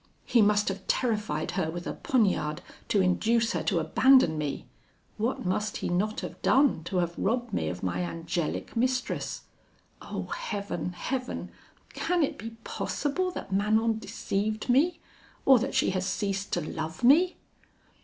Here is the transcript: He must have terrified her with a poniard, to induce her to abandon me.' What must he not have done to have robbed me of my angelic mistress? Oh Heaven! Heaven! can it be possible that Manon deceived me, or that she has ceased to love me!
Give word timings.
He 0.25 0.41
must 0.41 0.67
have 0.69 0.87
terrified 0.87 1.51
her 1.51 1.69
with 1.69 1.85
a 1.85 1.93
poniard, 1.93 2.63
to 2.87 3.01
induce 3.03 3.51
her 3.51 3.61
to 3.65 3.77
abandon 3.77 4.35
me.' 4.35 4.65
What 5.17 5.45
must 5.45 5.77
he 5.77 5.89
not 5.89 6.21
have 6.21 6.41
done 6.41 6.83
to 6.85 6.97
have 6.97 7.13
robbed 7.19 7.53
me 7.53 7.67
of 7.69 7.83
my 7.83 8.01
angelic 8.01 8.75
mistress? 8.75 9.43
Oh 10.01 10.23
Heaven! 10.35 10.93
Heaven! 10.93 11.51
can 11.93 12.23
it 12.23 12.39
be 12.39 12.55
possible 12.63 13.29
that 13.29 13.51
Manon 13.53 13.99
deceived 13.99 14.69
me, 14.69 14.99
or 15.45 15.59
that 15.59 15.75
she 15.75 15.91
has 15.91 16.07
ceased 16.07 16.51
to 16.53 16.61
love 16.67 17.03
me! 17.03 17.37